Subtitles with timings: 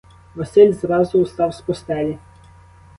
[0.35, 2.17] Василь зразу устав з постелі.